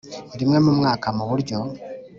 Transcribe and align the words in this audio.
rimwe 0.39 0.57
mu 0.65 0.71
mwaka 0.79 1.07
mu 1.17 1.23
buryo 1.29 1.57